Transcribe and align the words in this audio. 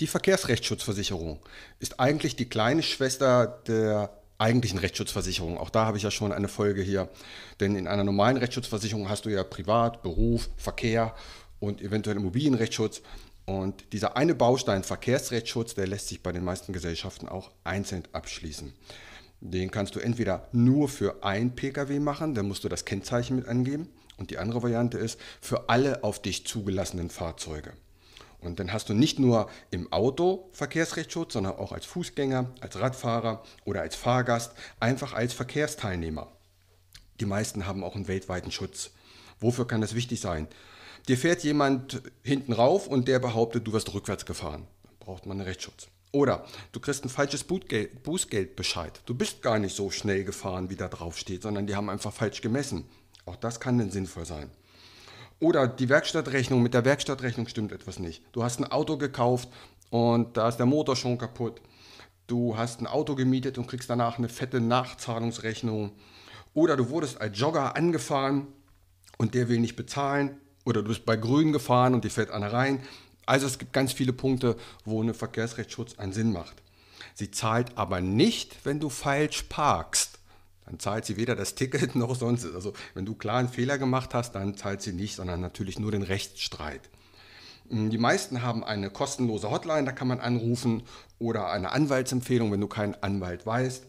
Die 0.00 0.06
Verkehrsrechtsschutzversicherung 0.06 1.40
ist 1.78 2.00
eigentlich 2.00 2.34
die 2.34 2.48
kleine 2.48 2.82
Schwester 2.82 3.62
der 3.66 4.10
eigentlichen 4.38 4.78
Rechtsschutzversicherung. 4.78 5.58
Auch 5.58 5.68
da 5.68 5.84
habe 5.84 5.98
ich 5.98 6.02
ja 6.02 6.10
schon 6.10 6.32
eine 6.32 6.48
Folge 6.48 6.80
hier. 6.80 7.10
Denn 7.60 7.76
in 7.76 7.86
einer 7.86 8.04
normalen 8.04 8.38
Rechtsschutzversicherung 8.38 9.10
hast 9.10 9.26
du 9.26 9.28
ja 9.28 9.44
Privat, 9.44 10.02
Beruf, 10.02 10.48
Verkehr 10.56 11.14
und 11.58 11.82
eventuell 11.82 12.16
Immobilienrechtsschutz. 12.16 13.02
Und 13.44 13.92
dieser 13.92 14.16
eine 14.16 14.34
Baustein 14.34 14.84
Verkehrsrechtsschutz, 14.84 15.74
der 15.74 15.86
lässt 15.86 16.08
sich 16.08 16.22
bei 16.22 16.32
den 16.32 16.44
meisten 16.44 16.72
Gesellschaften 16.72 17.28
auch 17.28 17.50
einzeln 17.64 18.04
abschließen. 18.12 18.72
Den 19.40 19.70
kannst 19.70 19.94
du 19.96 20.00
entweder 20.00 20.48
nur 20.52 20.88
für 20.88 21.22
ein 21.22 21.54
Pkw 21.54 21.98
machen, 21.98 22.34
dann 22.34 22.46
musst 22.48 22.64
du 22.64 22.68
das 22.68 22.86
Kennzeichen 22.86 23.36
mit 23.36 23.48
angeben. 23.48 23.88
Und 24.16 24.30
die 24.30 24.38
andere 24.38 24.62
Variante 24.62 24.96
ist 24.96 25.18
für 25.42 25.68
alle 25.68 26.04
auf 26.04 26.22
dich 26.22 26.46
zugelassenen 26.46 27.10
Fahrzeuge. 27.10 27.72
Und 28.40 28.58
dann 28.58 28.72
hast 28.72 28.88
du 28.88 28.94
nicht 28.94 29.18
nur 29.18 29.50
im 29.70 29.92
Auto 29.92 30.48
Verkehrsrechtsschutz, 30.52 31.34
sondern 31.34 31.56
auch 31.56 31.72
als 31.72 31.84
Fußgänger, 31.86 32.50
als 32.60 32.78
Radfahrer 32.80 33.42
oder 33.64 33.82
als 33.82 33.96
Fahrgast, 33.96 34.52
einfach 34.78 35.12
als 35.12 35.32
Verkehrsteilnehmer. 35.32 36.28
Die 37.20 37.26
meisten 37.26 37.66
haben 37.66 37.84
auch 37.84 37.96
einen 37.96 38.08
weltweiten 38.08 38.50
Schutz. 38.50 38.90
Wofür 39.40 39.66
kann 39.66 39.82
das 39.82 39.94
wichtig 39.94 40.20
sein? 40.20 40.48
Dir 41.08 41.18
fährt 41.18 41.44
jemand 41.44 42.02
hinten 42.22 42.52
rauf 42.52 42.86
und 42.86 43.08
der 43.08 43.18
behauptet, 43.18 43.66
du 43.66 43.72
wirst 43.72 43.92
rückwärts 43.92 44.24
gefahren. 44.24 44.66
Dann 44.84 44.94
braucht 45.00 45.26
man 45.26 45.38
einen 45.38 45.46
Rechtsschutz. 45.46 45.88
Oder 46.12 46.44
du 46.72 46.80
kriegst 46.80 47.04
ein 47.04 47.08
falsches 47.08 47.44
Bußgeldbescheid. 47.44 49.00
Du 49.06 49.14
bist 49.14 49.42
gar 49.42 49.58
nicht 49.58 49.76
so 49.76 49.90
schnell 49.90 50.24
gefahren, 50.24 50.68
wie 50.70 50.76
da 50.76 50.88
drauf 50.88 51.16
steht, 51.18 51.42
sondern 51.42 51.66
die 51.66 51.76
haben 51.76 51.88
einfach 51.88 52.12
falsch 52.12 52.40
gemessen. 52.40 52.84
Auch 53.26 53.36
das 53.36 53.60
kann 53.60 53.78
dann 53.78 53.90
sinnvoll 53.90 54.24
sein. 54.24 54.50
Oder 55.40 55.66
die 55.66 55.88
Werkstattrechnung, 55.88 56.62
mit 56.62 56.74
der 56.74 56.84
Werkstattrechnung 56.84 57.48
stimmt 57.48 57.72
etwas 57.72 57.98
nicht. 57.98 58.22
Du 58.32 58.44
hast 58.44 58.60
ein 58.60 58.70
Auto 58.70 58.98
gekauft 58.98 59.48
und 59.88 60.36
da 60.36 60.48
ist 60.48 60.58
der 60.58 60.66
Motor 60.66 60.96
schon 60.96 61.16
kaputt. 61.16 61.62
Du 62.26 62.58
hast 62.58 62.80
ein 62.80 62.86
Auto 62.86 63.14
gemietet 63.14 63.56
und 63.56 63.66
kriegst 63.66 63.88
danach 63.88 64.18
eine 64.18 64.28
fette 64.28 64.60
Nachzahlungsrechnung. 64.60 65.92
Oder 66.52 66.76
du 66.76 66.90
wurdest 66.90 67.22
als 67.22 67.38
Jogger 67.38 67.74
angefahren 67.74 68.48
und 69.16 69.34
der 69.34 69.48
will 69.48 69.60
nicht 69.60 69.76
bezahlen. 69.76 70.36
Oder 70.66 70.82
du 70.82 70.88
bist 70.88 71.06
bei 71.06 71.16
Grün 71.16 71.52
gefahren 71.52 71.94
und 71.94 72.04
die 72.04 72.10
fährt 72.10 72.30
einer 72.30 72.52
rein. 72.52 72.82
Also 73.24 73.46
es 73.46 73.58
gibt 73.58 73.72
ganz 73.72 73.94
viele 73.94 74.12
Punkte, 74.12 74.56
wo 74.84 75.00
eine 75.00 75.14
Verkehrsrechtsschutz 75.14 75.98
einen 75.98 76.12
Sinn 76.12 76.32
macht. 76.32 76.62
Sie 77.14 77.30
zahlt 77.30 77.78
aber 77.78 78.02
nicht, 78.02 78.58
wenn 78.64 78.78
du 78.78 78.90
falsch 78.90 79.44
parkst 79.44 80.19
dann 80.70 80.78
zahlt 80.78 81.04
sie 81.04 81.16
weder 81.16 81.34
das 81.34 81.56
Ticket 81.56 81.94
noch 81.96 82.14
sonst. 82.14 82.46
Also 82.54 82.72
wenn 82.94 83.04
du 83.04 83.14
klar 83.14 83.38
einen 83.38 83.48
Fehler 83.48 83.76
gemacht 83.76 84.14
hast, 84.14 84.34
dann 84.34 84.56
zahlt 84.56 84.82
sie 84.82 84.92
nicht, 84.92 85.16
sondern 85.16 85.40
natürlich 85.40 85.78
nur 85.78 85.90
den 85.90 86.02
Rechtsstreit. 86.02 86.88
Die 87.72 87.98
meisten 87.98 88.42
haben 88.42 88.64
eine 88.64 88.90
kostenlose 88.90 89.50
Hotline, 89.50 89.84
da 89.84 89.92
kann 89.92 90.08
man 90.08 90.18
anrufen 90.18 90.82
oder 91.20 91.50
eine 91.50 91.70
Anwaltsempfehlung, 91.70 92.50
wenn 92.50 92.60
du 92.60 92.66
keinen 92.66 92.96
Anwalt 93.00 93.46
weißt. 93.46 93.86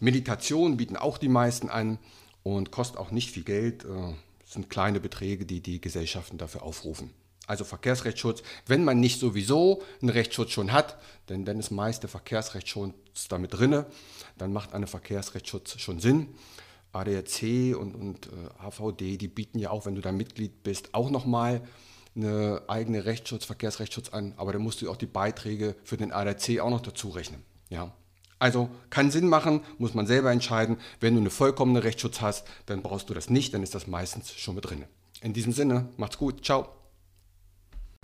Meditation 0.00 0.76
bieten 0.76 0.96
auch 0.96 1.18
die 1.18 1.28
meisten 1.28 1.68
an 1.68 1.98
und 2.42 2.70
kostet 2.70 2.98
auch 2.98 3.10
nicht 3.10 3.30
viel 3.30 3.44
Geld. 3.44 3.84
Das 3.84 3.90
äh, 3.90 4.14
sind 4.46 4.70
kleine 4.70 5.00
Beträge, 5.00 5.44
die 5.44 5.60
die 5.60 5.80
Gesellschaften 5.80 6.38
dafür 6.38 6.62
aufrufen. 6.62 7.10
Also 7.48 7.64
Verkehrsrechtsschutz, 7.64 8.42
wenn 8.66 8.84
man 8.84 9.00
nicht 9.00 9.18
sowieso 9.18 9.82
einen 10.02 10.10
Rechtsschutz 10.10 10.50
schon 10.50 10.70
hat, 10.70 10.98
denn 11.30 11.46
dann 11.46 11.58
ist 11.58 11.70
meist 11.70 12.02
der 12.02 12.10
Verkehrsrechtsschutz 12.10 13.28
damit 13.30 13.54
drinne, 13.54 13.86
dann 14.36 14.52
macht 14.52 14.74
ein 14.74 14.86
Verkehrsrechtsschutz 14.86 15.80
schon 15.80 15.98
Sinn. 15.98 16.28
ADAC 16.92 17.74
und, 17.76 17.94
und 17.94 18.26
äh, 18.26 18.70
HVD, 18.70 19.16
die 19.16 19.28
bieten 19.28 19.58
ja 19.58 19.70
auch, 19.70 19.86
wenn 19.86 19.94
du 19.94 20.00
da 20.02 20.12
Mitglied 20.12 20.62
bist, 20.62 20.94
auch 20.94 21.10
nochmal 21.10 21.62
eine 22.14 22.62
eigene 22.66 23.06
Rechtsschutz, 23.06 23.44
Verkehrsrechtsschutz 23.44 24.10
an, 24.10 24.34
aber 24.36 24.52
dann 24.52 24.62
musst 24.62 24.82
du 24.82 24.90
auch 24.90 24.96
die 24.96 25.06
Beiträge 25.06 25.74
für 25.84 25.96
den 25.96 26.12
ADAC 26.12 26.60
auch 26.60 26.70
noch 26.70 26.80
dazu 26.80 27.08
rechnen. 27.08 27.42
Ja. 27.70 27.92
Also 28.38 28.68
kann 28.90 29.10
Sinn 29.10 29.26
machen, 29.26 29.62
muss 29.78 29.94
man 29.94 30.06
selber 30.06 30.32
entscheiden. 30.32 30.76
Wenn 31.00 31.14
du 31.14 31.20
eine 31.20 31.30
vollkommene 31.30 31.82
Rechtsschutz 31.82 32.20
hast, 32.20 32.46
dann 32.66 32.82
brauchst 32.82 33.08
du 33.08 33.14
das 33.14 33.30
nicht, 33.30 33.54
dann 33.54 33.62
ist 33.62 33.74
das 33.74 33.86
meistens 33.86 34.32
schon 34.32 34.54
mit 34.54 34.68
drin. 34.68 34.84
In 35.22 35.32
diesem 35.32 35.52
Sinne, 35.52 35.88
macht's 35.96 36.18
gut, 36.18 36.44
ciao. 36.44 36.77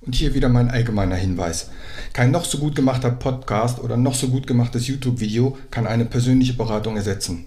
Und 0.00 0.14
hier 0.14 0.34
wieder 0.34 0.48
mein 0.48 0.70
allgemeiner 0.70 1.16
Hinweis. 1.16 1.70
Kein 2.12 2.30
noch 2.30 2.44
so 2.44 2.58
gut 2.58 2.74
gemachter 2.76 3.10
Podcast 3.10 3.80
oder 3.80 3.96
noch 3.96 4.14
so 4.14 4.28
gut 4.28 4.46
gemachtes 4.46 4.86
YouTube-Video 4.86 5.58
kann 5.70 5.86
eine 5.86 6.04
persönliche 6.04 6.54
Beratung 6.54 6.96
ersetzen. 6.96 7.46